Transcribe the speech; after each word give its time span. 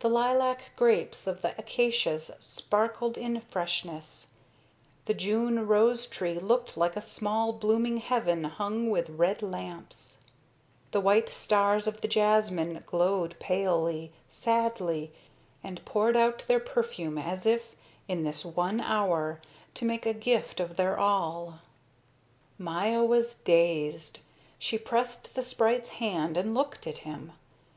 The 0.00 0.08
lilac 0.08 0.72
grapes 0.74 1.28
of 1.28 1.40
the 1.42 1.54
acacias 1.56 2.32
sparkled 2.40 3.16
in 3.16 3.40
freshness, 3.42 4.26
the 5.04 5.14
June 5.14 5.68
rose 5.68 6.08
tree 6.08 6.34
looked 6.40 6.76
like 6.76 6.96
a 6.96 7.00
small 7.00 7.52
blooming 7.52 7.98
heaven 7.98 8.42
hung 8.42 8.90
with 8.90 9.08
red 9.10 9.40
lamps, 9.40 10.16
the 10.90 11.00
white 11.00 11.28
stars 11.28 11.86
of 11.86 12.00
the 12.00 12.08
jasmine 12.08 12.82
glowed 12.88 13.36
palely, 13.38 14.10
sadly, 14.28 15.12
and 15.62 15.84
poured 15.84 16.16
out 16.16 16.42
their 16.48 16.58
perfume 16.58 17.16
as 17.16 17.46
if, 17.46 17.76
in 18.08 18.24
this 18.24 18.44
one 18.44 18.80
hour, 18.80 19.40
to 19.74 19.84
make 19.84 20.06
a 20.06 20.12
gift 20.12 20.58
of 20.58 20.74
their 20.74 20.98
all. 20.98 21.60
Maya 22.58 23.04
was 23.04 23.36
dazed. 23.36 24.18
She 24.58 24.76
pressed 24.76 25.36
the 25.36 25.44
sprite's 25.44 25.90
hand 25.90 26.36
and 26.36 26.52
looked 26.52 26.84
at 26.88 26.98
him. 27.06 27.34